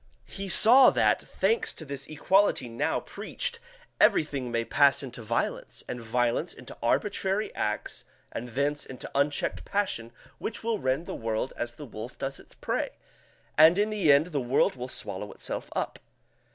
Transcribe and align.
He 0.25 0.49
saw 0.49 0.89
that, 0.89 1.21
thanks 1.21 1.73
to 1.73 1.85
this 1.85 2.07
equality 2.07 2.67
now 2.67 3.01
preached, 3.01 3.59
everything 3.99 4.49
may 4.51 4.65
pass 4.65 5.03
into 5.03 5.21
violence, 5.21 5.83
and 5.87 6.01
violence 6.01 6.53
into 6.53 6.75
arbitrary 6.81 7.53
acts 7.53 8.03
and 8.31 8.49
thence 8.49 8.83
into 8.83 9.11
unchecked 9.13 9.63
passion 9.63 10.11
which 10.39 10.63
will 10.63 10.79
rend 10.79 11.05
the 11.05 11.13
world 11.13 11.53
as 11.55 11.75
the 11.75 11.85
wolf 11.85 12.17
does 12.17 12.39
its 12.39 12.55
prey, 12.55 12.93
and 13.59 13.77
in 13.77 13.91
the 13.91 14.11
end 14.11 14.25
the 14.31 14.41
world 14.41 14.75
will 14.75 14.87
swallow 14.87 15.31
itself 15.33 15.69
up. 15.75 15.99